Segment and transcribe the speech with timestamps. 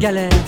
[0.00, 0.39] gele.